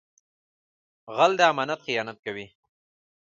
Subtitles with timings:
[1.15, 2.47] غل د امانت خیانت کوي